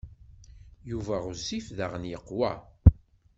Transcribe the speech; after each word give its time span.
Yuba 0.89 1.15
ɣezzif 1.25 1.65
daɣen 1.77 2.03
yeqwa. 2.11 2.51